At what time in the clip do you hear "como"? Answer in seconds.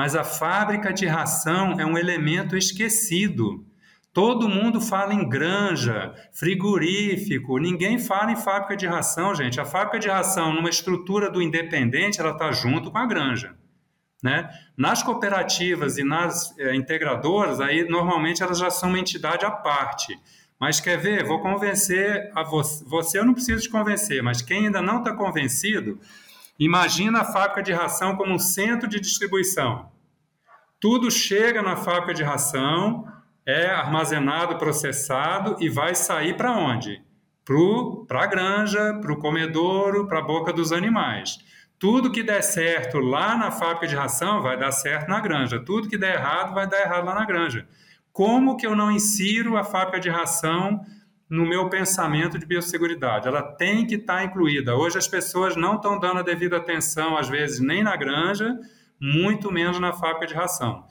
28.14-28.32, 48.12-48.56